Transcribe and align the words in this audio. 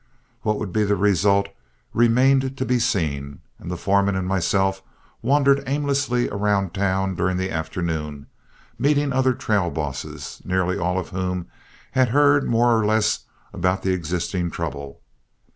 What 0.41 0.57
would 0.57 0.73
be 0.73 0.83
the 0.83 0.95
result 0.95 1.49
remained 1.93 2.57
to 2.57 2.65
be 2.65 2.79
seen, 2.79 3.41
and 3.59 3.69
the 3.69 3.77
foreman 3.77 4.15
and 4.15 4.27
myself 4.27 4.81
wandered 5.21 5.61
aimlessly 5.67 6.27
around 6.27 6.73
town 6.73 7.13
during 7.13 7.37
the 7.37 7.51
afternoon, 7.51 8.25
meeting 8.79 9.13
other 9.13 9.35
trail 9.35 9.69
bosses, 9.69 10.41
nearly 10.43 10.75
all 10.75 10.97
of 10.97 11.09
whom 11.09 11.45
had 11.91 12.09
heard 12.09 12.49
more 12.49 12.75
or 12.79 12.83
less 12.83 13.25
about 13.53 13.83
the 13.83 13.93
existing 13.93 14.49
trouble. 14.49 15.01